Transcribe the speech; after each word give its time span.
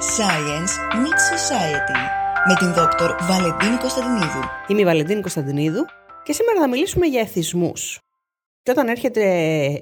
Science 0.00 0.72
Meets 1.00 1.24
Society 1.34 1.98
με 2.48 2.54
την 2.54 2.72
δόκτωρ 2.72 3.16
Βαλεντίνη 3.20 3.76
Κωνσταντινίδου. 3.78 4.40
Είμαι 4.68 4.80
η 4.80 4.84
Βαλεντίνη 4.84 5.20
Κωνσταντινίδου 5.20 5.84
και 6.22 6.32
σήμερα 6.32 6.60
θα 6.60 6.68
μιλήσουμε 6.68 7.06
για 7.06 7.20
εθισμούς. 7.20 7.98
Και 8.62 8.70
όταν 8.70 8.88
έρχεται 8.88 9.24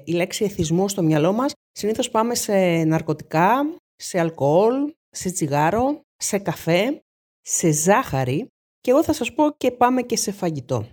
η 0.04 0.12
λέξη 0.12 0.44
εθισμός 0.44 0.90
στο 0.90 1.02
μυαλό 1.02 1.32
μας, 1.32 1.52
συνήθως 1.72 2.10
πάμε 2.10 2.34
σε 2.34 2.84
ναρκωτικά, 2.84 3.50
σε 3.96 4.20
αλκοόλ, 4.20 4.74
σε 5.10 5.30
τσιγάρο, 5.30 6.00
σε 6.16 6.38
καφέ, 6.38 7.02
σε 7.40 7.72
ζάχαρη 7.72 8.46
και 8.80 8.90
εγώ 8.90 9.04
θα 9.04 9.12
σας 9.12 9.34
πω 9.34 9.50
και 9.56 9.70
πάμε 9.70 10.02
και 10.02 10.16
σε 10.16 10.32
φαγητό. 10.32 10.88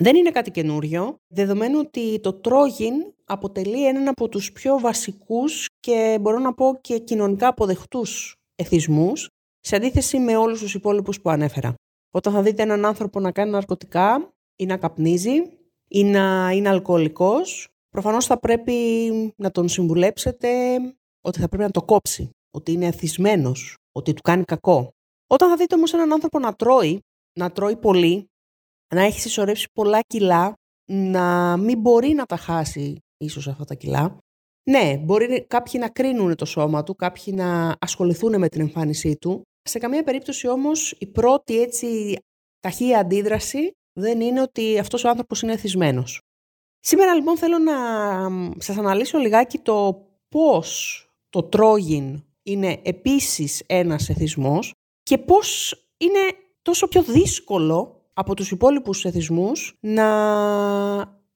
Δεν 0.00 0.16
είναι 0.16 0.30
κάτι 0.30 0.50
καινούριο, 0.50 1.16
δεδομένου 1.26 1.78
ότι 1.78 2.20
το 2.20 2.32
τρόγιν 2.32 2.94
αποτελεί 3.24 3.86
έναν 3.86 4.08
από 4.08 4.28
τους 4.28 4.52
πιο 4.52 4.78
βασικούς 4.78 5.68
και 5.80 6.18
μπορώ 6.20 6.38
να 6.38 6.54
πω 6.54 6.78
και 6.80 6.98
κοινωνικά 6.98 7.48
αποδεχτούς 7.48 8.36
εθισμούς, 8.54 9.28
σε 9.60 9.76
αντίθεση 9.76 10.18
με 10.18 10.36
όλους 10.36 10.60
τους 10.60 10.74
υπόλοιπους 10.74 11.20
που 11.20 11.30
ανέφερα. 11.30 11.74
Όταν 12.10 12.32
θα 12.32 12.42
δείτε 12.42 12.62
έναν 12.62 12.84
άνθρωπο 12.84 13.20
να 13.20 13.32
κάνει 13.32 13.50
ναρκωτικά 13.50 14.32
ή 14.56 14.66
να 14.66 14.76
καπνίζει 14.76 15.42
ή 15.88 16.04
να 16.04 16.50
είναι 16.52 16.68
αλκοολικός, 16.68 17.68
προφανώς 17.88 18.26
θα 18.26 18.38
πρέπει 18.38 18.74
να 19.36 19.50
τον 19.50 19.68
συμβουλέψετε 19.68 20.48
ότι 21.20 21.40
θα 21.40 21.48
πρέπει 21.48 21.62
να 21.62 21.70
το 21.70 21.82
κόψει, 21.82 22.30
ότι 22.50 22.72
είναι 22.72 22.86
εθισμένος, 22.86 23.76
ότι 23.92 24.12
του 24.12 24.22
κάνει 24.22 24.44
κακό. 24.44 24.90
Όταν 25.26 25.48
θα 25.48 25.56
δείτε 25.56 25.74
όμως 25.74 25.92
έναν 25.92 26.12
άνθρωπο 26.12 26.38
να 26.38 26.54
τρώει, 26.54 27.00
να 27.38 27.50
τρώει 27.50 27.76
πολύ, 27.76 28.30
να 28.94 29.02
έχεις 29.02 29.22
συσσωρεύσει 29.22 29.68
πολλά 29.72 30.00
κιλά, 30.06 30.52
να 30.92 31.56
μην 31.56 31.80
μπορεί 31.80 32.08
να 32.08 32.24
τα 32.24 32.36
χάσει 32.36 32.98
ίσως 33.16 33.48
αυτά 33.48 33.64
τα 33.64 33.74
κιλά. 33.74 34.18
Ναι, 34.70 34.96
μπορεί 34.96 35.46
κάποιοι 35.46 35.80
να 35.82 35.88
κρίνουν 35.88 36.34
το 36.34 36.44
σώμα 36.44 36.82
του, 36.82 36.94
κάποιοι 36.94 37.34
να 37.36 37.76
ασχοληθούν 37.78 38.38
με 38.38 38.48
την 38.48 38.60
εμφάνισή 38.60 39.16
του. 39.16 39.42
Σε 39.62 39.78
καμία 39.78 40.02
περίπτωση 40.02 40.48
όμως 40.48 40.94
η 40.98 41.06
πρώτη 41.06 41.60
έτσι 41.60 42.16
ταχεία 42.60 42.98
αντίδραση 42.98 43.72
δεν 43.92 44.20
είναι 44.20 44.40
ότι 44.40 44.78
αυτός 44.78 45.04
ο 45.04 45.08
άνθρωπος 45.08 45.42
είναι 45.42 45.52
εθισμένος. 45.52 46.20
Σήμερα 46.80 47.14
λοιπόν 47.14 47.36
θέλω 47.36 47.58
να 47.58 47.74
σας 48.58 48.76
αναλύσω 48.76 49.18
λιγάκι 49.18 49.58
το 49.58 50.06
πώς 50.28 51.00
το 51.28 51.42
τρόγιν 51.42 52.24
είναι 52.42 52.80
επίσης 52.82 53.62
ένας 53.66 54.08
εθισμός 54.08 54.72
και 55.02 55.18
πώς 55.18 55.74
είναι 55.96 56.18
τόσο 56.62 56.88
πιο 56.88 57.02
δύσκολο 57.02 57.95
από 58.16 58.34
τους 58.34 58.50
υπόλοιπους 58.50 59.04
εθισμούς 59.04 59.74
να 59.80 60.08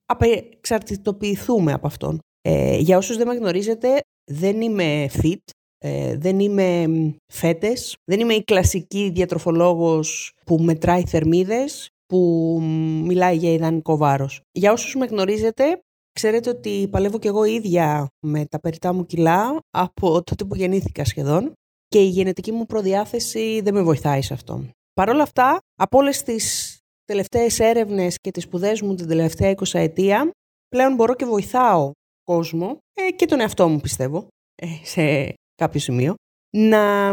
απεξαρτητοποιηθούμε 0.07 1.73
από 1.73 1.87
αυτόν. 1.87 2.19
Ε, 2.41 2.77
για 2.77 2.97
όσους 2.97 3.17
δεν 3.17 3.27
με 3.27 3.35
γνωρίζετε, 3.35 4.01
δεν 4.31 4.61
είμαι 4.61 5.09
fit, 5.23 5.43
ε, 5.79 6.17
δεν 6.17 6.41
είμαι 6.41 6.87
φέτες, 7.33 7.97
δεν 8.05 8.21
είμαι 8.21 8.35
η 8.35 8.45
κλασική 8.45 9.11
διατροφολόγος 9.15 10.33
που 10.45 10.59
μετράει 10.59 11.07
θερμίδες, 11.07 11.89
που 12.07 12.59
μιλάει 13.05 13.37
για 13.37 13.53
ιδανικό 13.53 13.97
βάρος. 13.97 14.41
Για 14.53 14.73
όσους 14.73 14.95
με 14.95 15.07
γνωρίζετε, 15.07 15.81
ξέρετε 16.13 16.51
ότι 16.51 16.89
παλεύω 16.91 17.19
κι 17.19 17.27
εγώ 17.27 17.45
ίδια 17.45 18.07
με 18.27 18.45
τα 18.47 18.61
περιτά 18.61 18.93
μου 18.93 19.07
κιλά 19.07 19.59
από 19.71 20.23
τότε 20.23 20.45
που 20.45 20.55
γεννήθηκα 20.55 21.05
σχεδόν 21.05 21.53
και 21.89 21.99
η 21.99 22.09
γενετική 22.09 22.53
μου 22.53 22.67
προδιάθεση 22.67 23.61
δεν 23.61 23.75
με 23.75 23.83
βοηθάει 23.83 24.23
σε 24.23 24.35
αυτό. 24.35 24.65
Παρ' 25.01 25.09
όλα 25.09 25.23
αυτά, 25.23 25.59
από 25.75 25.99
όλες 25.99 26.23
τις 26.23 26.77
τελευταίες 27.05 27.59
έρευνες 27.59 28.17
και 28.17 28.31
τις 28.31 28.43
σπουδές 28.43 28.83
μου 28.83 28.95
την 28.95 29.09
τελευταία 29.09 29.55
20 29.57 29.65
ετία, 29.73 30.31
πλέον 30.69 30.95
μπορώ 30.95 31.15
και 31.15 31.25
βοηθάω 31.25 31.91
κόσμο 32.23 32.79
ε, 32.93 33.11
και 33.11 33.27
τον 33.27 33.41
εαυτό 33.41 33.69
μου 33.69 33.81
πιστεύω 33.81 34.29
ε, 34.55 34.67
σε 34.83 35.35
κάποιο 35.55 35.81
σημείο 35.81 36.15
να 36.57 37.09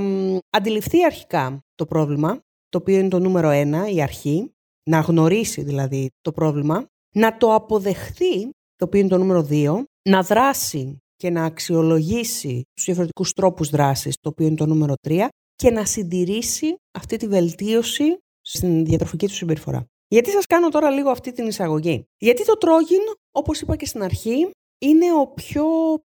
αντιληφθεί 0.49 1.03
αρχικά 1.03 1.59
το 1.75 1.85
πρόβλημα, 1.85 2.39
το 2.69 2.77
οποίο 2.77 2.97
είναι 2.97 3.09
το 3.09 3.19
νούμερο 3.19 3.49
ένα, 3.49 3.89
η 3.89 4.01
αρχή, 4.01 4.51
να 4.89 4.99
γνωρίσει 4.99 5.63
δηλαδή 5.63 6.07
το 6.21 6.31
πρόβλημα, 6.31 6.85
να 7.15 7.37
το 7.37 7.53
αποδεχθεί, 7.53 8.41
το 8.75 8.85
οποίο 8.85 8.99
είναι 8.99 9.09
το 9.09 9.17
νούμερο 9.17 9.43
δύο, 9.43 9.83
να 10.09 10.21
δράσει 10.21 10.97
και 11.15 11.29
να 11.29 11.45
αξιολογήσει 11.45 12.61
τους 12.73 12.85
διαφορετικούς 12.85 13.31
τρόπους 13.33 13.69
δράσης, 13.69 14.15
το 14.21 14.29
οποίο 14.29 14.45
είναι 14.45 14.55
το 14.55 14.65
νούμερο 14.65 14.93
3, 15.07 15.27
και 15.57 15.71
να 15.71 15.85
συντηρήσει 15.85 16.75
αυτή 16.91 17.17
τη 17.17 17.27
βελτίωση 17.27 18.17
στην 18.41 18.85
διατροφική 18.85 19.27
του 19.27 19.33
συμπεριφορά. 19.33 19.85
Γιατί 20.07 20.31
σας 20.31 20.45
κάνω 20.45 20.69
τώρα 20.69 20.89
λίγο 20.89 21.09
αυτή 21.09 21.31
την 21.31 21.47
εισαγωγή; 21.47 22.05
Γιατί 22.17 22.45
το 22.45 22.57
τρόγιν, 22.57 23.01
όπως 23.31 23.61
είπα 23.61 23.75
και 23.75 23.85
στην 23.85 24.03
αρχή, 24.03 24.49
είναι 24.77 25.13
ο 25.13 25.27
πιο 25.27 25.65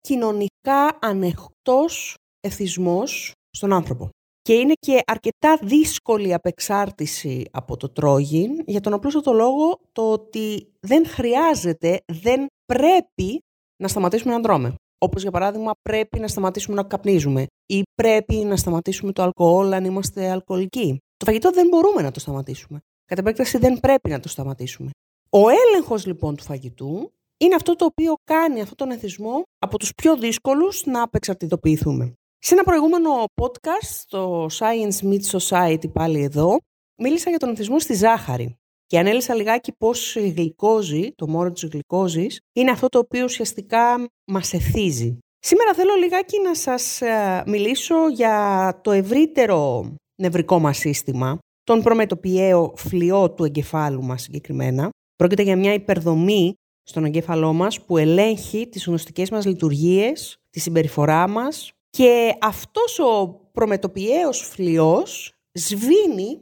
κοινωνικά 0.00 0.98
ανεχτός 1.00 2.14
εθισμός 2.40 3.32
στον 3.50 3.72
άνθρωπο. 3.72 4.08
Και 4.42 4.54
είναι 4.54 4.72
και 4.78 5.00
αρκετά 5.06 5.58
δύσκολη 5.62 6.34
απεξάρτηση 6.34 7.44
από 7.50 7.76
το 7.76 7.88
τρόγιν 7.88 8.62
για 8.66 8.80
τον 8.80 8.92
απλούστατο 8.92 9.32
λόγο 9.32 9.78
το 9.92 10.12
ότι 10.12 10.72
δεν 10.80 11.06
χρειάζεται, 11.06 12.00
δεν 12.12 12.46
πρέπει 12.64 13.40
να 13.82 13.88
σταματήσουμε 13.88 14.32
να 14.32 14.40
τρώμε. 14.40 14.74
Όπως 14.98 15.22
για 15.22 15.30
παράδειγμα 15.30 15.72
πρέπει 15.82 16.18
να 16.18 16.28
σταματήσουμε 16.28 16.76
να 16.76 16.82
καπνίζουμε 16.82 17.46
ή 17.66 17.82
πρέπει 17.94 18.34
να 18.34 18.56
σταματήσουμε 18.56 19.12
το 19.12 19.22
αλκοόλ 19.22 19.72
αν 19.72 19.84
είμαστε 19.84 20.30
αλκοολικοί. 20.30 20.98
Το 21.16 21.24
φαγητό 21.24 21.50
δεν 21.50 21.68
μπορούμε 21.68 22.02
να 22.02 22.10
το 22.10 22.20
σταματήσουμε. 22.20 22.78
Κατά 23.04 23.20
επέκταση 23.20 23.58
δεν 23.58 23.80
πρέπει 23.80 24.10
να 24.10 24.20
το 24.20 24.28
σταματήσουμε. 24.28 24.90
Ο 25.30 25.48
έλεγχος 25.48 26.06
λοιπόν 26.06 26.36
του 26.36 26.42
φαγητού 26.42 27.12
είναι 27.36 27.54
αυτό 27.54 27.76
το 27.76 27.84
οποίο 27.84 28.14
κάνει 28.24 28.60
αυτόν 28.60 28.76
τον 28.76 28.90
εθισμό 28.90 29.42
από 29.58 29.78
τους 29.78 29.94
πιο 29.94 30.16
δύσκολους 30.16 30.86
να 30.86 31.02
απεξαρτητοποιηθούμε. 31.02 32.12
Σε 32.38 32.54
ένα 32.54 32.62
προηγούμενο 32.62 33.24
podcast, 33.34 34.02
το 34.08 34.46
Science 34.46 35.02
Meets 35.02 35.38
Society 35.38 35.92
πάλι 35.92 36.22
εδώ, 36.22 36.56
μίλησα 37.02 37.30
για 37.30 37.38
τον 37.38 37.48
εθισμό 37.48 37.80
στη 37.80 37.94
ζάχαρη. 37.94 38.57
Και 38.88 38.98
ανέλησα 38.98 39.34
λιγάκι 39.34 39.72
πώς 39.78 40.14
η 40.14 40.28
γλυκόζη, 40.28 41.12
το 41.14 41.28
μόρο 41.28 41.52
της 41.52 41.64
γλυκόζης, 41.64 42.40
είναι 42.52 42.70
αυτό 42.70 42.88
το 42.88 42.98
οποίο 42.98 43.24
ουσιαστικά 43.24 44.08
μας 44.24 44.52
εθίζει. 44.52 45.18
Σήμερα 45.38 45.74
θέλω 45.74 45.94
λιγάκι 45.94 46.40
να 46.40 46.54
σας 46.54 47.00
ε, 47.00 47.42
μιλήσω 47.46 48.08
για 48.08 48.80
το 48.82 48.90
ευρύτερο 48.90 49.90
νευρικό 50.22 50.58
μας 50.58 50.78
σύστημα, 50.78 51.38
τον 51.64 51.82
προμετωπιαίο 51.82 52.72
φλοιό 52.76 53.30
του 53.30 53.44
εγκεφάλου 53.44 54.02
μας 54.02 54.22
συγκεκριμένα. 54.22 54.90
Πρόκειται 55.16 55.42
για 55.42 55.56
μια 55.56 55.72
υπερδομή 55.72 56.54
στον 56.82 57.04
εγκέφαλό 57.04 57.52
μας 57.52 57.84
που 57.84 57.96
ελέγχει 57.96 58.68
τις 58.68 58.86
γνωστικές 58.86 59.30
μας 59.30 59.46
λειτουργίες, 59.46 60.36
τη 60.50 60.60
συμπεριφορά 60.60 61.28
μας 61.28 61.72
και 61.90 62.34
αυτός 62.40 62.98
ο 62.98 63.28
προμετωπιαίος 63.52 64.40
φλοιός 64.40 65.32
σβήνει 65.52 66.40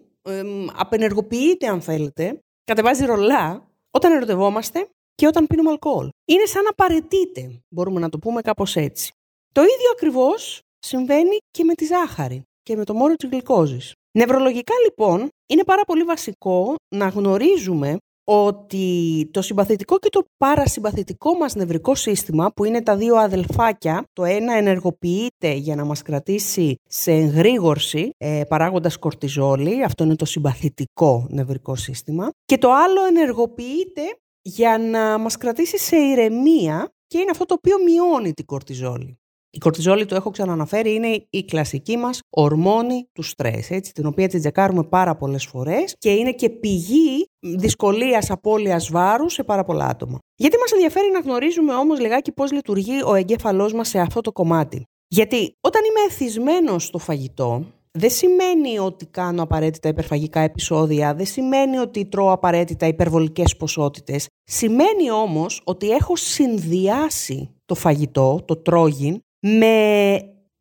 απενεργοποιείται 0.76 1.66
αν 1.66 1.80
θέλετε, 1.80 2.38
κατεβάζει 2.64 3.04
ρολά 3.04 3.70
όταν 3.90 4.12
ερωτευόμαστε 4.12 4.88
και 5.14 5.26
όταν 5.26 5.46
πίνουμε 5.46 5.70
αλκοόλ. 5.70 6.08
Είναι 6.24 6.46
σαν 6.46 6.62
να 6.64 6.72
παρετείται, 6.72 7.60
μπορούμε 7.68 8.00
να 8.00 8.08
το 8.08 8.18
πούμε 8.18 8.40
κάπως 8.40 8.76
έτσι. 8.76 9.12
Το 9.52 9.60
ίδιο 9.62 9.90
ακριβώς 9.92 10.60
συμβαίνει 10.78 11.36
και 11.50 11.64
με 11.64 11.74
τη 11.74 11.84
ζάχαρη 11.84 12.42
και 12.62 12.76
με 12.76 12.84
το 12.84 12.94
μόριο 12.94 13.16
της 13.16 13.28
γλυκόζης. 13.28 13.92
Νευρολογικά 14.18 14.74
λοιπόν 14.84 15.28
είναι 15.46 15.64
πάρα 15.64 15.84
πολύ 15.84 16.02
βασικό 16.02 16.74
να 16.94 17.08
γνωρίζουμε 17.08 17.96
ότι 18.28 19.28
το 19.32 19.42
συμπαθητικό 19.42 19.98
και 19.98 20.08
το 20.08 20.26
παρασυμπαθητικό 20.36 21.34
μας 21.34 21.54
νευρικό 21.54 21.94
σύστημα, 21.94 22.52
που 22.52 22.64
είναι 22.64 22.82
τα 22.82 22.96
δύο 22.96 23.16
αδελφάκια, 23.16 24.04
το 24.12 24.24
ένα 24.24 24.54
ενεργοποιείται 24.54 25.52
για 25.52 25.76
να 25.76 25.84
μας 25.84 26.02
κρατήσει 26.02 26.76
σε 26.88 27.12
εγρήγορση 27.12 28.10
ε, 28.16 28.42
παράγοντας 28.48 28.96
κορτιζόλη, 28.96 29.82
αυτό 29.84 30.04
είναι 30.04 30.16
το 30.16 30.24
συμπαθητικό 30.24 31.26
νευρικό 31.30 31.74
σύστημα, 31.74 32.30
και 32.44 32.58
το 32.58 32.72
άλλο 32.72 33.04
ενεργοποιείται 33.08 34.02
για 34.42 34.78
να 34.78 35.18
μας 35.18 35.36
κρατήσει 35.36 35.78
σε 35.78 35.96
ηρεμία 35.96 36.92
και 37.06 37.18
είναι 37.18 37.30
αυτό 37.30 37.44
το 37.44 37.54
οποίο 37.54 37.76
μειώνει 37.84 38.32
την 38.32 38.44
κορτιζόλη. 38.44 39.18
Η 39.50 39.58
κορτιζόλη, 39.58 40.04
το 40.04 40.14
έχω 40.14 40.30
ξαναναφέρει, 40.30 40.94
είναι 40.94 41.26
η 41.30 41.44
κλασική 41.44 41.96
μας 41.96 42.20
ορμόνη 42.30 43.08
του 43.12 43.22
στρες, 43.22 43.70
έτσι, 43.70 43.92
την 43.92 44.06
οποία 44.06 44.28
την 44.28 44.40
τσεκάρουμε 44.40 44.84
πάρα 44.84 45.16
πολλές 45.16 45.44
φορές 45.46 45.94
και 45.98 46.10
είναι 46.10 46.32
και 46.32 46.50
πηγή 46.50 47.26
δυσκολίας 47.40 48.30
απώλειας 48.30 48.90
βάρους 48.90 49.32
σε 49.32 49.42
πάρα 49.42 49.64
πολλά 49.64 49.86
άτομα. 49.86 50.18
Γιατί 50.36 50.56
μας 50.58 50.72
ενδιαφέρει 50.72 51.10
να 51.12 51.20
γνωρίζουμε 51.20 51.74
όμως 51.74 52.00
λιγάκι 52.00 52.32
πώς 52.32 52.52
λειτουργεί 52.52 53.02
ο 53.06 53.14
εγκέφαλός 53.14 53.72
μας 53.72 53.88
σε 53.88 53.98
αυτό 53.98 54.20
το 54.20 54.32
κομμάτι; 54.32 54.82
Γιατί 55.08 55.52
όταν 55.60 55.82
είμαι 55.84 56.00
εθισμένος 56.08 56.84
στο 56.84 56.98
φαγητό, 56.98 57.64
δεν 57.98 58.10
σημαίνει 58.10 58.78
ότι 58.78 59.06
κάνω 59.06 59.42
απαραίτητα 59.42 59.88
υπερφαγικά 59.88 60.40
επεισόδια, 60.40 61.14
δεν 61.14 61.26
σημαίνει 61.26 61.78
ότι 61.78 62.06
τρώω 62.06 62.32
απαραίτητα 62.32 62.86
υπερβολικές 62.86 63.56
ποσότητες. 63.56 64.26
Σημαίνει 64.44 65.10
όμως 65.10 65.60
ότι 65.64 65.90
έχω 65.90 66.16
συνδυάσει 66.16 67.50
το 67.64 67.74
φαγητό, 67.74 68.42
το 68.44 68.56
τρόγιν, 68.56 69.20
με 69.40 70.18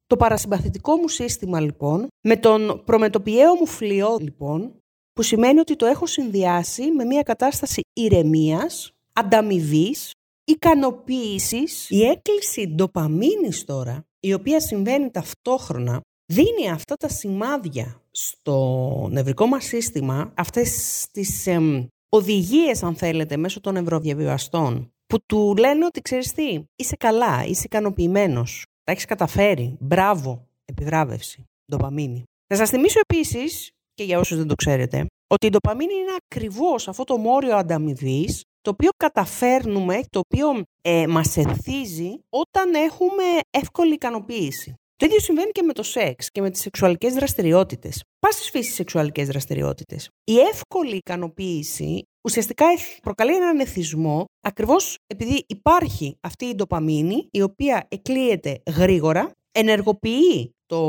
το 0.08 0.16
παρασυμπαθητικό 0.16 0.96
μου 0.96 1.08
σύστημα 1.08 1.60
λοιπόν, 1.60 2.08
με 2.22 2.38
τον 2.38 2.84
προμετωπιαίο 2.86 3.56
μου 3.56 3.66
φλοιό 3.66 4.18
λοιπόν, 4.20 4.80
που 5.14 5.22
σημαίνει 5.22 5.60
ότι 5.60 5.76
το 5.76 5.86
έχω 5.86 6.06
συνδυάσει 6.06 6.92
με 6.92 7.04
μια 7.04 7.22
κατάσταση 7.22 7.82
ηρεμίας, 7.94 8.92
ανταμοιβής, 9.14 10.12
ικανοποίησης. 10.44 11.90
Η 11.90 12.04
έκκληση 12.04 12.68
ντοπαμίνης 12.68 13.64
τώρα, 13.64 14.06
η 14.20 14.34
οποία 14.34 14.60
συμβαίνει 14.60 15.12
ταυτόχρονα 15.12 16.02
δίνει 16.34 16.70
αυτά 16.70 16.96
τα 16.96 17.10
σημάδια 17.10 18.02
στο 18.12 19.08
νευρικό 19.12 19.46
μας 19.46 19.66
σύστημα, 19.66 20.34
αυτές 20.36 21.06
τις 21.12 21.48
ε, 21.48 21.88
οδηγίες 22.10 22.84
αν 22.84 22.96
θέλετε 22.96 23.38
μέσω 23.38 23.62
των 23.62 23.74
νευροδιαβιβαστών 23.74 24.95
που 25.08 25.18
του 25.26 25.56
λένε 25.58 25.86
ότι 25.86 26.02
ξέρεις 26.02 26.32
τι, 26.32 26.64
είσαι 26.76 26.96
καλά, 26.96 27.46
είσαι 27.46 27.64
ικανοποιημένος, 27.66 28.66
τα 28.84 28.92
έχεις 28.92 29.06
καταφέρει, 29.06 29.78
μπράβο, 29.80 30.48
επιβράβευση, 30.66 31.44
ντοπαμίνη. 31.72 32.24
Θα 32.48 32.56
σας 32.56 32.70
θυμίσω 32.70 33.00
επίσης, 33.08 33.70
και 33.94 34.04
για 34.04 34.20
όσους 34.20 34.38
δεν 34.38 34.48
το 34.48 34.56
ξέρετε, 34.56 35.06
ότι 35.28 35.46
η 35.46 35.50
ντοπαμίνη 35.50 35.94
είναι 35.94 36.16
ακριβώς 36.26 36.88
αυτό 36.88 37.04
το 37.04 37.18
μόριο 37.18 37.56
ανταμοιβής 37.56 38.42
το 38.62 38.70
οποίο 38.70 38.90
καταφέρνουμε, 38.98 40.04
το 40.10 40.20
οποίο 40.20 40.64
ε, 40.82 41.08
μας 41.08 41.38
εθίζει 41.38 42.20
όταν 42.30 42.74
έχουμε 42.74 43.24
εύκολη 43.50 43.94
ικανοποίηση. 43.94 44.74
Το 44.96 45.06
ίδιο 45.06 45.20
συμβαίνει 45.20 45.52
και 45.52 45.62
με 45.62 45.74
το 45.74 45.84
σεξ 45.84 46.32
και 46.32 46.42
με 46.42 46.50
τις 46.50 46.62
σεξουαλικές 46.62 47.14
δραστηριότητες. 47.14 48.04
Πάσης 48.20 48.50
φύσης 48.50 48.74
σεξουαλικές 48.74 49.28
δραστηριότητες. 49.28 50.10
Η 50.24 50.40
εύκολη 50.40 50.96
ικανοποίηση 50.96 52.04
ουσιαστικά 52.22 52.66
προκαλεί 53.02 53.36
έναν 53.36 53.60
εθισμό 53.60 54.26
ακριβώς 54.48 54.98
επειδή 55.08 55.44
υπάρχει 55.48 56.18
αυτή 56.22 56.46
η 56.46 56.56
ντοπαμίνη 56.56 57.28
η 57.32 57.42
οποία 57.42 57.86
εκλείεται 57.90 58.62
γρήγορα, 58.78 59.32
ενεργοποιεί 59.52 60.56
το 60.66 60.82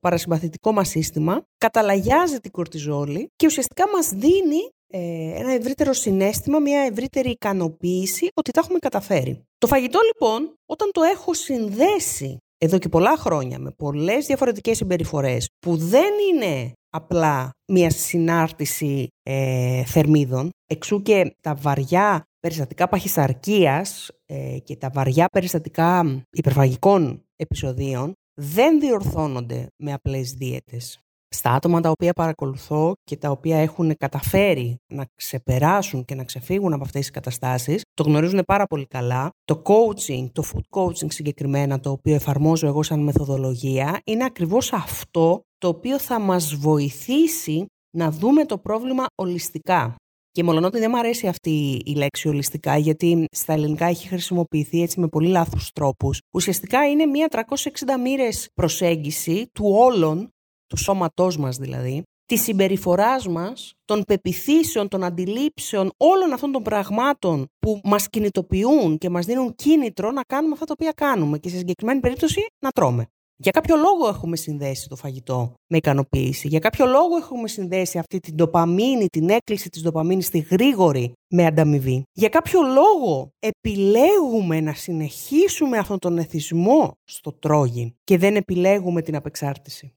παρασυμπαθητικό 0.00 0.72
μας 0.72 0.88
σύστημα, 0.88 1.42
καταλαγιάζει 1.58 2.38
την 2.38 2.50
κορτιζόλη 2.50 3.28
και 3.36 3.46
ουσιαστικά 3.46 3.84
μας 3.88 4.08
δίνει 4.08 4.68
ε, 4.92 5.40
ένα 5.40 5.52
ευρύτερο 5.52 5.92
συνέστημα, 5.92 6.58
μια 6.58 6.80
ευρύτερη 6.80 7.30
ικανοποίηση 7.30 8.28
ότι 8.34 8.50
τα 8.50 8.60
έχουμε 8.60 8.78
καταφέρει. 8.78 9.42
Το 9.58 9.66
φαγητό 9.66 9.98
λοιπόν, 10.06 10.54
όταν 10.66 10.90
το 10.92 11.02
έχω 11.02 11.34
συνδέσει 11.34 12.36
εδώ 12.58 12.78
και 12.78 12.88
πολλά 12.88 13.16
χρόνια 13.16 13.58
με 13.58 13.70
πολλές 13.70 14.26
διαφορετικές 14.26 14.76
συμπεριφορές 14.76 15.48
που 15.58 15.76
δεν 15.76 16.12
είναι 16.32 16.72
απλά 16.90 17.50
μια 17.72 17.90
συνάρτηση 17.90 19.08
ε, 19.22 19.84
θερμίδων, 19.84 20.50
εξού 20.66 21.02
και 21.02 21.34
τα 21.40 21.54
βαριά 21.54 22.24
περιστατικά 22.40 22.88
παχυσαρκίας 22.88 24.10
ε, 24.26 24.58
και 24.64 24.76
τα 24.76 24.90
βαριά 24.90 25.26
περιστατικά 25.32 26.24
υπερφαγικών 26.30 27.22
επεισοδίων 27.36 28.12
δεν 28.34 28.80
διορθώνονται 28.80 29.66
με 29.76 29.92
απλές 29.92 30.32
δίαιτες 30.32 31.00
στα 31.34 31.50
άτομα 31.50 31.80
τα 31.80 31.90
οποία 31.90 32.12
παρακολουθώ 32.12 32.92
και 33.04 33.16
τα 33.16 33.30
οποία 33.30 33.58
έχουν 33.58 33.96
καταφέρει 33.96 34.76
να 34.92 35.06
ξεπεράσουν 35.14 36.04
και 36.04 36.14
να 36.14 36.24
ξεφύγουν 36.24 36.72
από 36.72 36.84
αυτές 36.84 37.00
τις 37.00 37.10
καταστάσεις, 37.10 37.82
το 37.94 38.02
γνωρίζουν 38.02 38.42
πάρα 38.46 38.66
πολύ 38.66 38.86
καλά. 38.86 39.30
Το 39.44 39.62
coaching, 39.64 40.30
το 40.32 40.44
food 40.52 40.80
coaching 40.80 41.12
συγκεκριμένα, 41.12 41.80
το 41.80 41.90
οποίο 41.90 42.14
εφαρμόζω 42.14 42.66
εγώ 42.66 42.82
σαν 42.82 43.00
μεθοδολογία, 43.00 44.00
είναι 44.04 44.24
ακριβώς 44.24 44.72
αυτό 44.72 45.40
το 45.58 45.68
οποίο 45.68 45.98
θα 45.98 46.18
μας 46.18 46.54
βοηθήσει 46.54 47.66
να 47.96 48.10
δούμε 48.10 48.44
το 48.44 48.58
πρόβλημα 48.58 49.06
ολιστικά. 49.14 49.94
Και 50.32 50.44
μόνο 50.44 50.66
ότι 50.66 50.78
δεν 50.78 50.90
μου 50.90 50.98
αρέσει 50.98 51.26
αυτή 51.26 51.82
η 51.84 51.94
λέξη 51.94 52.28
ολιστικά, 52.28 52.76
γιατί 52.76 53.24
στα 53.30 53.52
ελληνικά 53.52 53.86
έχει 53.86 54.08
χρησιμοποιηθεί 54.08 54.82
έτσι 54.82 55.00
με 55.00 55.08
πολύ 55.08 55.28
λάθους 55.28 55.72
τρόπους. 55.72 56.20
Ουσιαστικά 56.34 56.88
είναι 56.88 57.06
μια 57.06 57.28
360 57.28 57.98
μοίρες 58.02 58.48
προσέγγιση 58.54 59.50
του 59.52 59.64
όλων 59.66 60.30
του 60.66 60.76
σώματός 60.76 61.36
μας 61.36 61.56
δηλαδή, 61.56 62.02
της 62.24 62.42
συμπεριφοράς 62.42 63.28
μας, 63.28 63.72
των 63.84 64.02
πεπιθήσεων, 64.04 64.88
των 64.88 65.04
αντιλήψεων, 65.04 65.90
όλων 65.96 66.32
αυτών 66.32 66.52
των 66.52 66.62
πραγμάτων 66.62 67.46
που 67.58 67.80
μας 67.84 68.08
κινητοποιούν 68.08 68.98
και 68.98 69.08
μας 69.08 69.26
δίνουν 69.26 69.54
κίνητρο 69.54 70.10
να 70.10 70.22
κάνουμε 70.22 70.52
αυτά 70.52 70.64
τα 70.64 70.72
οποία 70.78 70.92
κάνουμε 70.92 71.38
και 71.38 71.48
σε 71.48 71.56
συγκεκριμένη 71.56 72.00
περίπτωση 72.00 72.46
να 72.58 72.70
τρώμε. 72.70 73.06
Για 73.42 73.52
κάποιο 73.52 73.76
λόγο 73.76 74.08
έχουμε 74.08 74.36
συνδέσει 74.36 74.88
το 74.88 74.96
φαγητό 74.96 75.54
με 75.66 75.76
ικανοποίηση. 75.76 76.48
Για 76.48 76.58
κάποιο 76.58 76.86
λόγο 76.86 77.16
έχουμε 77.16 77.48
συνδέσει 77.48 77.98
αυτή 77.98 78.18
την 78.18 78.34
ντοπαμίνη, 78.34 79.06
την 79.06 79.28
έκκληση 79.30 79.68
της 79.68 79.82
ντοπαμίνης 79.82 80.26
στη 80.26 80.38
γρήγορη 80.38 81.12
με 81.28 81.46
ανταμοιβή. 81.46 82.02
Για 82.12 82.28
κάποιο 82.28 82.60
λόγο 82.62 83.30
επιλέγουμε 83.38 84.60
να 84.60 84.74
συνεχίσουμε 84.74 85.78
αυτόν 85.78 85.98
τον 85.98 86.18
εθισμό 86.18 86.92
στο 87.04 87.32
τρόγι 87.32 87.94
και 88.04 88.18
δεν 88.18 88.36
επιλέγουμε 88.36 89.02
την 89.02 89.16
απεξάρτηση. 89.16 89.94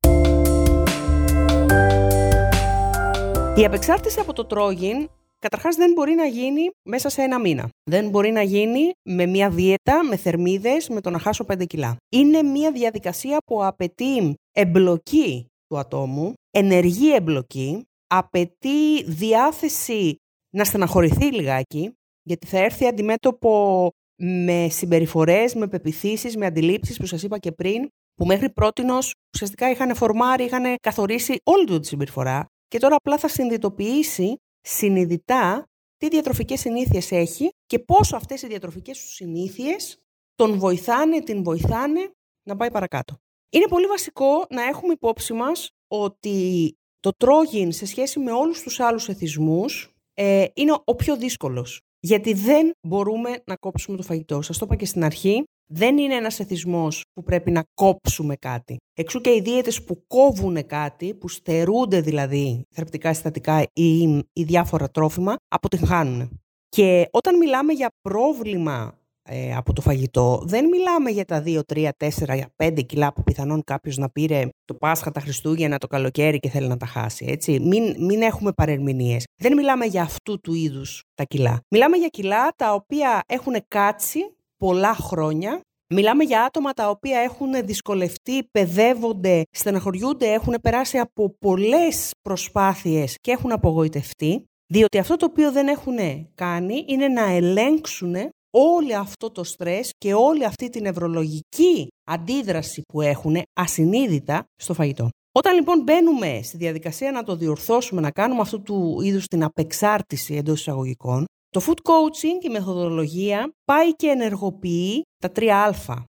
Η 3.56 3.66
απεξάρτηση 3.66 4.20
από 4.20 4.34
το 4.34 4.46
τρόγιν 4.46 5.10
Καταρχάς, 5.44 5.76
δεν 5.76 5.92
μπορεί 5.92 6.14
να 6.14 6.26
γίνει 6.26 6.70
μέσα 6.90 7.10
σε 7.10 7.22
ένα 7.22 7.40
μήνα. 7.40 7.70
Δεν 7.90 8.10
μπορεί 8.10 8.32
να 8.32 8.42
γίνει 8.42 8.92
με 9.10 9.26
μια 9.26 9.50
δίαιτα, 9.50 10.04
με 10.04 10.16
θερμίδες, 10.16 10.90
με 10.90 11.02
το 11.02 11.10
να 11.10 11.20
χάσω 11.20 11.44
5 11.44 11.66
κιλά. 11.66 11.96
Είναι 12.16 12.42
μια 12.42 12.72
διαδικασία 12.72 13.38
που 13.46 13.66
απαιτεί 13.66 14.34
εμπλοκή 14.52 15.48
του 15.68 15.78
ατόμου, 15.78 16.34
ενεργή 16.52 17.14
εμπλοκή, 17.14 17.86
απαιτεί 18.08 19.04
διάθεση 19.04 20.16
να 20.56 20.64
στεναχωρηθεί 20.64 21.26
λιγάκι, 21.26 21.92
γιατί 22.24 22.48
θα 22.48 22.58
έρθει 22.58 22.88
αντιμέτωπο 22.88 23.90
με 24.22 24.68
συμπεριφορές, 24.70 25.56
με 25.56 25.68
πεπιθήσεις, 25.68 26.38
με 26.38 26.46
αντιλήψεις 26.46 26.98
που 26.98 27.06
σας 27.06 27.24
είπα 27.24 27.38
και 27.38 27.52
πριν, 27.52 27.88
που 28.16 28.26
μέχρι 28.26 28.50
πρότινος 28.50 29.14
ουσιαστικά 29.34 29.70
είχαν 29.70 29.96
φορμάρει, 29.96 30.44
είχαν 30.44 30.76
καθορίσει 30.82 31.36
όλη 31.44 31.66
του 31.66 31.80
τη 31.80 31.88
συμπεριφορά 31.88 32.46
και 32.68 32.80
τώρα 32.80 32.96
απλά 32.96 33.18
θα 33.18 33.28
συνειδητοποιήσει 33.28 34.36
συνειδητά 34.64 35.68
τι 35.98 36.08
διατροφικές 36.08 36.60
συνήθειες 36.60 37.12
έχει 37.12 37.50
και 37.66 37.80
πόσο 37.80 38.16
αυτές 38.16 38.42
οι 38.42 38.48
διατροφικές 38.48 38.98
σου 38.98 39.08
συνήθειες 39.08 39.98
τον 40.36 40.58
βοηθάνε, 40.58 41.20
την 41.20 41.44
βοηθάνε 41.44 42.14
να 42.44 42.56
πάει 42.56 42.72
παρακάτω. 42.72 43.18
Είναι 43.50 43.68
πολύ 43.68 43.86
βασικό 43.86 44.46
να 44.50 44.64
έχουμε 44.64 44.94
υπόψη 44.94 45.34
μας 45.34 45.72
ότι 45.88 46.78
το 47.00 47.12
τρόγιν 47.18 47.72
σε 47.72 47.86
σχέση 47.86 48.20
με 48.20 48.32
όλους 48.32 48.62
τους 48.62 48.80
άλλους 48.80 49.10
εθισμούς 49.10 49.96
ε, 50.14 50.46
είναι 50.54 50.78
ο 50.84 50.96
πιο 50.96 51.18
δύσκολος. 51.18 51.82
Γιατί 52.06 52.34
δεν 52.34 52.72
μπορούμε 52.88 53.30
να 53.46 53.56
κόψουμε 53.56 53.98
το 53.98 54.04
φαγητό. 54.04 54.42
Σας 54.42 54.58
το 54.58 54.66
είπα 54.66 54.76
και 54.76 54.86
στην 54.86 55.04
αρχή, 55.04 55.44
δεν 55.72 55.98
είναι 55.98 56.16
ένας 56.16 56.40
εθισμός 56.40 57.02
που 57.14 57.24
πρέπει 57.24 57.52
να 57.52 57.64
κόψουμε 57.74 58.36
κάτι. 58.36 58.78
Εξού 58.94 59.22
και 59.22 59.30
οι 59.30 59.42
δίαιτες 59.42 59.84
που 59.84 60.04
κόβουν 60.08 60.66
κάτι, 60.66 61.14
που 61.14 61.28
στερούνται 61.28 62.02
δηλαδή 62.02 62.64
θρεπτικά 62.70 63.14
συστατικά 63.14 63.66
ή, 63.74 64.02
ή 64.34 64.44
διάφορα 64.44 64.90
τρόφιμα, 64.90 65.36
αποτυγχάνουν. 65.48 66.42
Και 66.70 67.08
όταν 67.12 67.38
μιλάμε 67.38 67.74
για 67.74 67.90
πρόβλημα 68.02 68.98
ε, 69.30 69.56
από 69.56 69.74
το 69.74 69.82
φαγητό, 69.82 70.44
δεν 70.46 70.66
μιλάμε 70.66 71.10
για 71.10 71.26
τα 71.26 71.44
2, 71.46 71.60
3, 71.74 71.90
4, 71.98 72.42
5 72.56 72.86
κιλά 72.86 73.14
που 73.14 73.24
πιθανόν 73.24 73.64
κάποιος 73.64 73.98
να 73.98 74.10
πήρε 74.10 74.50
το 74.66 74.74
Πάσχα, 74.74 75.12
τα 75.12 75.20
Χριστούγεννα, 75.20 75.78
το 75.78 75.88
καλοκαίρι 75.88 76.40
και 76.40 76.50
θέλει 76.50 76.68
να 76.68 76.78
τα 76.78 76.86
χάσει. 76.86 77.26
Έτσι. 77.30 77.60
Μην, 77.60 77.96
μην 78.00 78.22
έχουμε 78.22 78.52
παρερμηνίες. 78.52 79.24
Δεν 79.42 79.54
μιλάμε 79.54 79.86
για 79.86 80.02
αυτού 80.02 80.40
του 80.40 80.54
είδους 80.54 81.04
τα 81.16 81.24
κιλά. 81.24 81.60
Μιλάμε 81.68 81.98
για 81.98 82.08
κιλά 82.08 82.50
τα 82.56 82.74
οποία 82.74 83.22
έχουν 83.26 83.56
κάτσει 83.68 84.20
πολλά 84.58 84.94
χρόνια. 84.94 85.62
Μιλάμε 85.94 86.24
για 86.24 86.44
άτομα 86.44 86.72
τα 86.74 86.90
οποία 86.90 87.20
έχουν 87.20 87.66
δυσκολευτεί, 87.66 88.44
παιδεύονται, 88.52 89.44
στεναχωριούνται, 89.52 90.32
έχουν 90.32 90.56
περάσει 90.62 90.98
από 90.98 91.36
πολλές 91.40 92.12
προσπάθειες 92.22 93.18
και 93.22 93.32
έχουν 93.32 93.52
απογοητευτεί, 93.52 94.46
διότι 94.68 94.98
αυτό 94.98 95.16
το 95.16 95.26
οποίο 95.26 95.52
δεν 95.52 95.68
έχουν 95.68 95.96
κάνει 96.36 96.86
είναι 96.88 97.08
να 97.08 97.30
ελέγξουν 97.32 98.16
όλο 98.58 98.98
αυτό 98.98 99.32
το 99.32 99.44
στρες 99.44 99.90
και 99.98 100.14
όλη 100.14 100.46
αυτή 100.46 100.70
την 100.70 100.82
νευρολογική 100.82 101.88
αντίδραση 102.04 102.82
που 102.82 103.02
έχουν 103.02 103.42
ασυνείδητα 103.54 104.44
στο 104.56 104.74
φαγητό. 104.74 105.10
Όταν 105.36 105.56
λοιπόν 105.56 105.82
μπαίνουμε 105.82 106.40
στη 106.44 106.58
διαδικασία 106.58 107.12
να 107.12 107.24
το 107.24 107.36
διορθώσουμε, 107.36 108.02
να 108.02 108.12
κάνουμε 108.12 108.42
αυτού 108.42 108.62
του 108.62 109.02
είδους 109.04 109.26
την 109.26 109.44
απεξάρτηση 109.44 110.36
εντός 110.36 110.60
εισαγωγικών, 110.60 111.26
το 111.50 111.62
food 111.66 111.92
coaching, 111.92 112.46
η 112.46 112.50
μεθοδολογία, 112.50 113.52
πάει 113.66 113.96
και 113.96 114.08
ενεργοποιεί 114.08 115.02
τα 115.18 115.32
τρία 115.32 115.64
α, 115.64 115.74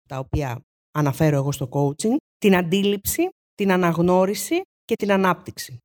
τα 0.09 0.19
οποία 0.19 0.61
αναφέρω 0.99 1.37
εγώ 1.37 1.53
στο 1.53 1.69
coaching, 1.73 2.17
την 2.39 2.57
αντίληψη, 2.57 3.29
την 3.55 3.73
αναγνώριση 3.73 4.61
και 4.85 4.95
την 4.95 5.13
ανάπτυξη. 5.13 5.79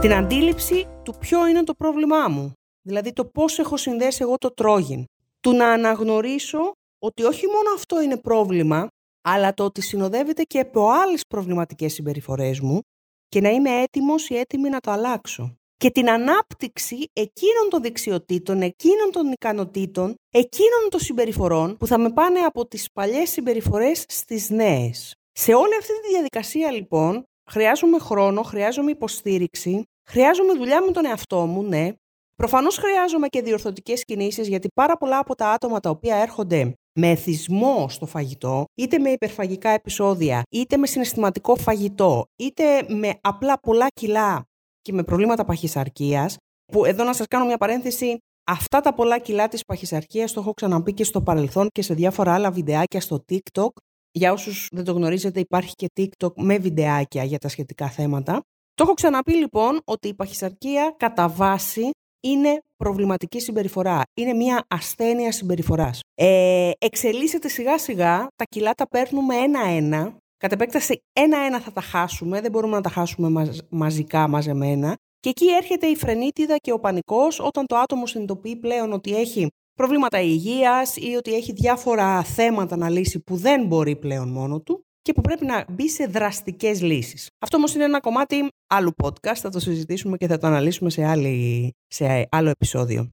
Την 0.00 0.12
αντίληψη 0.12 0.86
του 1.02 1.14
ποιο 1.18 1.46
είναι 1.46 1.62
το 1.62 1.74
πρόβλημά 1.74 2.28
μου, 2.28 2.52
δηλαδή 2.82 3.12
το 3.12 3.24
πώς 3.24 3.58
έχω 3.58 3.76
συνδέσει 3.76 4.18
εγώ 4.22 4.36
το 4.38 4.50
τρόγιν. 4.50 5.04
Του 5.40 5.52
να 5.52 5.72
αναγνωρίσω 5.72 6.72
ότι 6.98 7.22
όχι 7.22 7.46
μόνο 7.46 7.74
αυτό 7.74 8.02
είναι 8.02 8.16
πρόβλημα, 8.16 8.86
αλλά 9.22 9.54
το 9.54 9.64
ότι 9.64 9.80
συνοδεύεται 9.80 10.42
και 10.42 10.58
από 10.58 10.88
άλλες 10.90 11.22
προβληματικές 11.28 11.92
συμπεριφορές 11.92 12.60
μου 12.60 12.80
και 13.28 13.40
να 13.40 13.48
είμαι 13.48 13.70
έτοιμος 13.70 14.28
ή 14.28 14.36
έτοιμη 14.36 14.68
να 14.68 14.80
το 14.80 14.90
αλλάξω 14.90 15.56
και 15.82 15.90
την 15.90 16.10
ανάπτυξη 16.10 17.04
εκείνων 17.12 17.68
των 17.70 17.82
δεξιοτήτων, 17.82 18.62
εκείνων 18.62 19.10
των 19.12 19.32
ικανοτήτων, 19.32 20.14
εκείνων 20.30 20.88
των 20.88 21.00
συμπεριφορών 21.00 21.76
που 21.76 21.86
θα 21.86 21.98
με 21.98 22.12
πάνε 22.12 22.40
από 22.40 22.66
τις 22.66 22.88
παλιές 22.92 23.30
συμπεριφορές 23.30 24.04
στις 24.08 24.50
νέες. 24.50 25.14
Σε 25.32 25.54
όλη 25.54 25.76
αυτή 25.78 25.92
τη 26.00 26.08
διαδικασία 26.08 26.70
λοιπόν 26.70 27.22
χρειάζομαι 27.50 27.98
χρόνο, 27.98 28.42
χρειάζομαι 28.42 28.90
υποστήριξη, 28.90 29.82
χρειάζομαι 30.10 30.52
δουλειά 30.52 30.82
με 30.82 30.90
τον 30.90 31.06
εαυτό 31.06 31.46
μου, 31.46 31.62
ναι, 31.62 31.92
Προφανώς 32.42 32.76
χρειάζομαι 32.78 33.28
και 33.28 33.42
διορθωτικές 33.42 34.04
κινήσεις 34.04 34.48
γιατί 34.48 34.68
πάρα 34.74 34.96
πολλά 34.96 35.18
από 35.18 35.34
τα 35.34 35.50
άτομα 35.50 35.80
τα 35.80 35.90
οποία 35.90 36.16
έρχονται 36.16 36.72
με 36.98 37.10
εθισμό 37.10 37.88
στο 37.88 38.06
φαγητό, 38.06 38.64
είτε 38.74 38.98
με 38.98 39.10
υπερφαγικά 39.10 39.68
επεισόδια, 39.68 40.42
είτε 40.50 40.76
με 40.76 40.86
συναισθηματικό 40.86 41.56
φαγητό, 41.56 42.24
είτε 42.36 42.64
με 42.88 43.18
απλά 43.20 43.58
πολλά 43.60 43.86
κιλά 43.94 44.44
και 44.80 44.92
με 44.92 45.02
προβλήματα 45.02 45.44
παχυσαρκίας, 45.44 46.36
που 46.72 46.84
εδώ 46.84 47.04
να 47.04 47.12
σας 47.12 47.26
κάνω 47.26 47.44
μια 47.44 47.56
παρένθεση, 47.56 48.18
αυτά 48.46 48.80
τα 48.80 48.94
πολλά 48.94 49.18
κιλά 49.18 49.48
της 49.48 49.64
παχυσαρκίας 49.64 50.32
το 50.32 50.40
έχω 50.40 50.52
ξαναπεί 50.52 50.94
και 50.94 51.04
στο 51.04 51.22
παρελθόν 51.22 51.68
και 51.72 51.82
σε 51.82 51.94
διάφορα 51.94 52.34
άλλα 52.34 52.50
βιντεάκια 52.50 53.00
στο 53.00 53.24
TikTok. 53.28 53.70
Για 54.10 54.32
όσους 54.32 54.68
δεν 54.72 54.84
το 54.84 54.92
γνωρίζετε 54.92 55.40
υπάρχει 55.40 55.74
και 55.74 55.86
TikTok 55.96 56.32
με 56.34 56.58
βιντεάκια 56.58 57.24
για 57.24 57.38
τα 57.38 57.48
σχετικά 57.48 57.88
θέματα. 57.88 58.40
Το 58.74 58.84
έχω 58.84 58.94
ξαναπεί 58.94 59.32
λοιπόν 59.32 59.80
ότι 59.84 60.08
η 60.08 60.14
παχυσαρκία 60.14 60.94
κατά 60.96 61.28
βάση 61.28 61.90
είναι 62.22 62.62
προβληματική 62.76 63.40
συμπεριφορά. 63.40 64.02
Είναι 64.14 64.32
μια 64.32 64.64
ασθένεια 64.68 65.32
συμπεριφοράς. 65.32 66.00
Ε, 66.14 66.70
εξελίσσεται 66.78 67.48
σιγά 67.48 67.78
σιγά, 67.78 68.26
τα 68.36 68.44
κιλά 68.48 68.72
τα 68.72 68.88
παίρνουμε 68.88 69.36
ένα-ένα. 69.36 70.16
Κατ' 70.36 70.52
επέκταση 70.52 71.02
ένα-ένα 71.12 71.60
θα 71.60 71.72
τα 71.72 71.80
χάσουμε, 71.80 72.40
δεν 72.40 72.50
μπορούμε 72.50 72.76
να 72.76 72.82
τα 72.82 72.90
χάσουμε 72.90 73.54
μαζικά, 73.68 74.28
μαζεμένα. 74.28 74.96
Και 75.20 75.28
εκεί 75.28 75.46
έρχεται 75.46 75.86
η 75.86 75.96
φρενίτιδα 75.96 76.56
και 76.56 76.72
ο 76.72 76.78
πανικός 76.78 77.40
όταν 77.40 77.66
το 77.66 77.76
άτομο 77.76 78.06
συνειδητοποιεί 78.06 78.56
πλέον 78.56 78.92
ότι 78.92 79.16
έχει 79.16 79.48
προβλήματα 79.74 80.20
υγείας 80.20 80.96
ή 80.96 81.14
ότι 81.14 81.34
έχει 81.34 81.52
διάφορα 81.52 82.22
θέματα 82.22 82.76
να 82.76 82.88
λύσει 82.88 83.20
που 83.20 83.36
δεν 83.36 83.66
μπορεί 83.66 83.96
πλέον 83.96 84.28
μόνο 84.28 84.60
του 84.60 84.84
και 85.02 85.12
που 85.12 85.20
πρέπει 85.20 85.44
να 85.44 85.64
μπει 85.68 85.88
σε 85.88 86.06
δραστικές 86.06 86.82
λύσεις. 86.82 87.28
Αυτό 87.38 87.56
όμως 87.56 87.74
είναι 87.74 87.84
ένα 87.84 88.00
κομμάτι 88.00 88.48
άλλου 88.66 88.92
podcast, 89.02 89.36
θα 89.36 89.50
το 89.50 89.60
συζητήσουμε 89.60 90.16
και 90.16 90.26
θα 90.26 90.38
το 90.38 90.46
αναλύσουμε 90.46 90.90
σε, 90.90 91.04
άλλη, 91.04 91.70
σε 91.86 92.26
άλλο 92.30 92.48
επεισόδιο. 92.48 93.08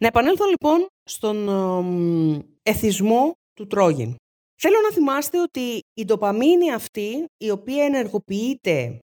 Να 0.00 0.06
επανέλθω 0.06 0.44
λοιπόν 0.44 0.86
στον 1.04 1.48
εθισμό 2.62 3.32
του 3.54 3.66
τρόγιν. 3.66 4.14
Θέλω 4.54 4.76
να 4.82 4.94
θυμάστε 4.94 5.40
ότι 5.40 5.80
η 5.94 6.04
ντοπαμίνη 6.04 6.72
αυτή, 6.72 7.24
η 7.36 7.50
οποία 7.50 7.84
ενεργοποιείται 7.84 8.98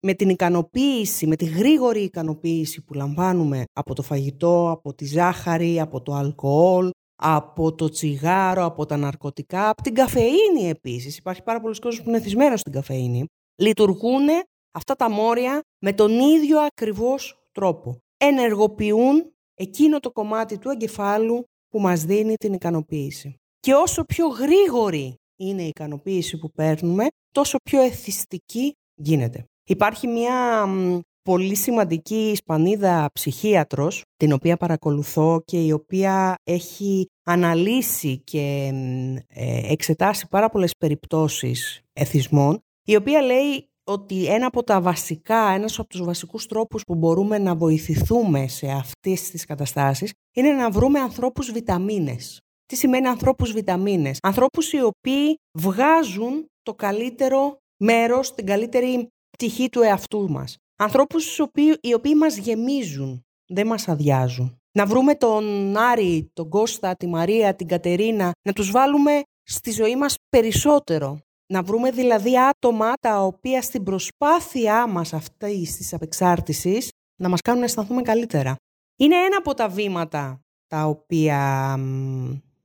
με 0.00 0.14
την 0.14 0.28
ικανοποίηση, 0.28 1.26
με 1.26 1.36
τη 1.36 1.44
γρήγορη 1.44 2.00
ικανοποίηση 2.00 2.82
που 2.82 2.94
λαμβάνουμε 2.94 3.64
από 3.72 3.94
το 3.94 4.02
φαγητό, 4.02 4.70
από 4.70 4.94
τη 4.94 5.04
ζάχαρη, 5.04 5.80
από 5.80 6.02
το 6.02 6.14
αλκοόλ, 6.14 6.90
από 7.16 7.74
το 7.74 7.88
τσιγάρο, 7.88 8.64
από 8.64 8.86
τα 8.86 8.96
ναρκωτικά, 8.96 9.68
από 9.68 9.82
την 9.82 9.94
καφεΐνη 9.94 10.68
επίσης. 10.68 11.16
Υπάρχει 11.16 11.42
πάρα 11.42 11.60
πολλοί 11.60 11.78
κόσμος 11.78 12.02
που 12.02 12.08
είναι 12.08 12.20
θυσμένος 12.20 12.60
στην 12.60 12.72
καφεΐνη. 12.72 13.24
Λειτουργούν 13.62 14.26
αυτά 14.74 14.94
τα 14.94 15.10
μόρια 15.10 15.60
με 15.78 15.92
τον 15.92 16.20
ίδιο 16.20 16.60
ακριβώς 16.60 17.48
τρόπο. 17.52 17.98
Ενεργοποιούν 18.16 19.32
εκείνο 19.54 20.00
το 20.00 20.10
κομμάτι 20.10 20.58
του 20.58 20.70
εγκεφάλου 20.70 21.44
που 21.68 21.80
μας 21.80 22.04
δίνει 22.04 22.34
την 22.34 22.52
ικανοποίηση. 22.52 23.34
Και 23.60 23.74
όσο 23.74 24.04
πιο 24.04 24.26
γρήγορη 24.26 25.14
είναι 25.36 25.62
η 25.62 25.68
ικανοποίηση 25.68 26.38
που 26.38 26.50
παίρνουμε, 26.50 27.06
τόσο 27.30 27.56
πιο 27.64 27.80
εθιστική 27.80 28.72
γίνεται. 28.94 29.44
Υπάρχει 29.68 30.06
μια 30.06 30.66
πολύ 31.24 31.54
σημαντική 31.54 32.30
Ισπανίδα 32.30 33.10
ψυχίατρος, 33.12 34.02
την 34.16 34.32
οποία 34.32 34.56
παρακολουθώ 34.56 35.42
και 35.44 35.64
η 35.64 35.72
οποία 35.72 36.34
έχει 36.44 37.06
αναλύσει 37.24 38.18
και 38.18 38.70
ε, 39.28 39.72
εξετάσει 39.72 40.28
πάρα 40.28 40.48
πολλές 40.48 40.74
περιπτώσεις 40.78 41.80
εθισμών, 41.92 42.58
η 42.84 42.96
οποία 42.96 43.20
λέει 43.22 43.68
ότι 43.84 44.26
ένα 44.26 44.46
από 44.46 44.62
τα 44.62 44.80
βασικά, 44.80 45.48
ένας 45.50 45.78
από 45.78 45.88
τους 45.88 46.04
βασικούς 46.04 46.46
τρόπους 46.46 46.82
που 46.82 46.94
μπορούμε 46.94 47.38
να 47.38 47.54
βοηθηθούμε 47.54 48.48
σε 48.48 48.66
αυτές 48.66 49.30
τις 49.30 49.44
καταστάσεις 49.44 50.12
είναι 50.34 50.50
να 50.50 50.70
βρούμε 50.70 51.00
ανθρώπους 51.00 51.52
βιταμίνες. 51.52 52.40
Τι 52.66 52.76
σημαίνει 52.76 53.06
ανθρώπους 53.06 53.52
βιταμίνες; 53.52 54.18
Ανθρώπους 54.22 54.72
οι 54.72 54.82
οποίοι 54.82 55.36
βγάζουν 55.58 56.46
το 56.62 56.74
καλύτερο 56.74 57.56
μέρος, 57.76 58.34
την 58.34 58.46
καλύτερη 58.46 59.08
πτυχή 59.30 59.68
του 59.68 59.82
εαυτού 59.82 60.30
μας. 60.30 60.56
Ανθρώπους 60.76 61.36
οι 61.36 61.42
οποίοι, 61.42 61.78
οι 61.80 61.94
οποίοι 61.94 62.12
μας 62.16 62.36
γεμίζουν, 62.36 63.24
δεν 63.46 63.66
μας 63.66 63.88
αδειάζουν. 63.88 64.58
Να 64.72 64.86
βρούμε 64.86 65.14
τον 65.14 65.76
Άρη, 65.76 66.30
τον 66.32 66.48
Κώστα, 66.48 66.96
τη 66.96 67.06
Μαρία, 67.06 67.54
την 67.54 67.68
Κατερίνα, 67.68 68.32
να 68.42 68.52
τους 68.52 68.70
βάλουμε 68.70 69.22
στη 69.42 69.70
ζωή 69.70 69.96
μας 69.96 70.14
περισσότερο. 70.28 71.18
Να 71.46 71.62
βρούμε 71.62 71.90
δηλαδή 71.90 72.38
άτομα 72.38 72.92
τα 73.00 73.22
οποία 73.22 73.62
στην 73.62 73.82
προσπάθειά 73.82 74.86
μας 74.86 75.12
αυτή 75.12 75.62
της 75.62 75.92
απεξάρτησης 75.94 76.88
να 77.20 77.28
μας 77.28 77.40
κάνουν 77.40 77.60
να 77.60 77.66
αισθανθούμε 77.66 78.02
καλύτερα. 78.02 78.56
Είναι 78.96 79.14
ένα 79.16 79.36
από 79.38 79.54
τα 79.54 79.68
βήματα 79.68 80.40
τα 80.66 80.84
οποία 80.86 81.74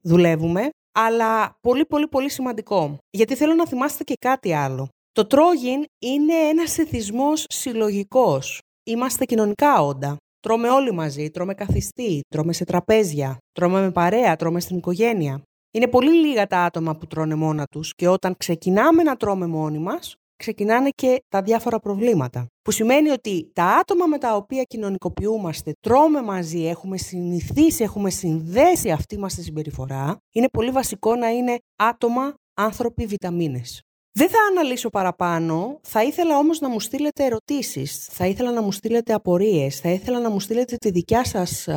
δουλεύουμε, 0.02 0.70
αλλά 0.92 1.58
πολύ 1.62 1.86
πολύ 1.86 2.08
πολύ 2.08 2.30
σημαντικό. 2.30 2.98
Γιατί 3.10 3.36
θέλω 3.36 3.54
να 3.54 3.68
θυμάστε 3.68 4.04
και 4.04 4.14
κάτι 4.20 4.54
άλλο. 4.54 4.90
Το 5.20 5.28
τρόγιν 5.28 5.86
είναι 6.00 6.34
ένας 6.34 6.78
εθισμός 6.78 7.46
συλλογικός. 7.50 8.60
Είμαστε 8.84 9.26
κοινωνικά 9.26 9.82
όντα. 9.82 10.18
Τρώμε 10.40 10.70
όλοι 10.70 10.94
μαζί, 10.94 11.30
τρώμε 11.30 11.54
καθιστή, 11.54 12.20
τρώμε 12.28 12.54
σε 12.54 12.66
τραπέζια, 12.66 13.38
τρώμε 13.52 13.82
με 13.82 13.92
παρέα, 13.92 14.36
τρώμε 14.36 14.60
στην 14.60 14.78
οικογένεια. 14.78 15.42
Είναι 15.74 15.88
πολύ 15.88 16.12
λίγα 16.12 16.48
τα 16.48 16.60
άτομα 16.64 16.96
που 16.96 17.08
τρώνε 17.08 17.36
μόνα 17.36 17.66
τους 17.72 17.94
και 17.96 18.08
όταν 18.08 18.36
ξεκινάμε 18.38 19.04
να 19.04 19.16
τρώμε 19.16 19.48
μόνοι 19.48 19.80
μας, 19.80 20.16
ξεκινάνε 20.36 20.90
και 20.96 21.22
τα 21.28 21.42
διάφορα 21.42 21.80
προβλήματα. 21.80 22.46
Που 22.62 22.72
σημαίνει 22.72 23.10
ότι 23.10 23.52
τα 23.54 23.66
άτομα 23.66 24.06
με 24.06 24.18
τα 24.18 24.36
οποία 24.36 24.64
κοινωνικοποιούμαστε, 24.64 25.72
τρώμε 25.80 26.22
μαζί, 26.22 26.66
έχουμε 26.66 26.98
συνηθίσει, 26.98 27.84
έχουμε 27.84 28.10
συνδέσει 28.10 28.92
αυτή 28.92 29.18
μας 29.18 29.36
τη 29.36 29.44
συμπεριφορά, 29.44 30.18
είναι 30.34 30.48
πολύ 30.58 30.72
βασικό 30.72 31.16
να 31.16 31.30
είναι 31.30 31.58
άτομα, 31.76 32.34
άνθρωποι, 32.54 33.06
βιταμίνες. 33.06 33.82
Δεν 34.12 34.30
θα 34.30 34.38
αναλύσω 34.52 34.90
παραπάνω, 34.90 35.80
θα 35.82 36.04
ήθελα 36.04 36.38
όμως 36.38 36.60
να 36.60 36.70
μου 36.70 36.80
στείλετε 36.80 37.24
ερωτήσεις, 37.24 38.06
θα 38.06 38.26
ήθελα 38.26 38.52
να 38.52 38.62
μου 38.62 38.72
στείλετε 38.72 39.14
απορίες, 39.14 39.80
θα 39.80 39.90
ήθελα 39.90 40.20
να 40.20 40.30
μου 40.30 40.40
στείλετε 40.40 40.76
τη 40.76 40.92
δικιά 40.92 41.26
σας 41.26 41.68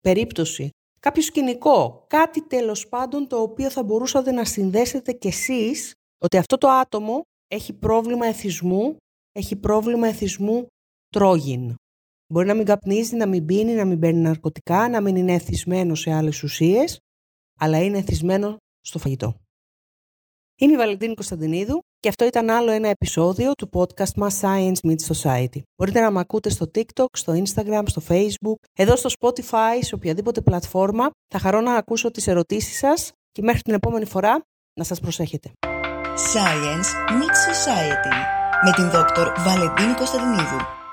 περίπτωση. 0.00 0.70
Κάποιο 1.00 1.22
σκηνικό, 1.22 2.04
κάτι 2.06 2.46
τέλος 2.46 2.88
πάντων 2.88 3.26
το 3.26 3.40
οποίο 3.40 3.70
θα 3.70 3.82
μπορούσατε 3.82 4.32
να 4.32 4.44
συνδέσετε 4.44 5.12
κι 5.12 5.26
εσείς 5.26 5.92
ότι 6.18 6.36
αυτό 6.36 6.58
το 6.58 6.68
άτομο 6.68 7.22
έχει 7.48 7.72
πρόβλημα 7.72 8.26
εθισμού, 8.26 8.96
έχει 9.32 9.56
πρόβλημα 9.56 10.06
εθισμού 10.06 10.66
τρόγιν. 11.08 11.74
Μπορεί 12.32 12.46
να 12.46 12.54
μην 12.54 12.64
καπνίζει, 12.64 13.16
να 13.16 13.26
μην 13.26 13.44
πίνει, 13.44 13.72
να 13.72 13.84
μην 13.84 13.98
παίρνει 13.98 14.20
ναρκωτικά, 14.20 14.88
να 14.88 15.00
μην 15.00 15.16
είναι 15.16 15.32
εθισμένο 15.32 15.94
σε 15.94 16.12
άλλες 16.12 16.42
ουσίες, 16.42 16.98
αλλά 17.60 17.82
είναι 17.82 17.98
εθισμένο 17.98 18.56
στο 18.80 18.98
φαγητό. 18.98 19.36
Είμαι 20.60 20.72
η 20.72 20.76
Βαλεντίνη 20.76 21.14
Κωνσταντινίδου 21.14 21.82
και 22.00 22.08
αυτό 22.08 22.24
ήταν 22.24 22.50
άλλο 22.50 22.70
ένα 22.70 22.88
επεισόδιο 22.88 23.52
του 23.52 23.68
podcast 23.72 24.12
μας 24.16 24.40
Science 24.42 24.76
Meets 24.86 25.14
Society. 25.14 25.60
Μπορείτε 25.76 26.00
να 26.00 26.10
με 26.10 26.20
ακούτε 26.20 26.50
στο 26.50 26.70
TikTok, 26.74 27.06
στο 27.12 27.42
Instagram, 27.42 27.82
στο 27.86 28.02
Facebook, 28.08 28.54
εδώ 28.78 28.96
στο 28.96 29.10
Spotify, 29.18 29.78
σε 29.80 29.94
οποιαδήποτε 29.94 30.40
πλατφόρμα. 30.40 31.10
Θα 31.34 31.38
χαρώ 31.38 31.60
να 31.60 31.74
ακούσω 31.74 32.10
τις 32.10 32.26
ερωτήσεις 32.26 32.78
σας 32.78 33.12
και 33.32 33.42
μέχρι 33.42 33.60
την 33.60 33.74
επόμενη 33.74 34.04
φορά 34.04 34.40
να 34.74 34.84
σας 34.84 35.00
προσέχετε. 35.00 35.52
Science 36.32 36.88
Meets 37.10 37.40
Society 37.52 38.14
με 38.64 38.72
την 38.72 38.90
δόκτωρ 38.90 39.32
Βαλεντίνη 39.38 39.94
Κωνσταντινίδου. 39.94 40.85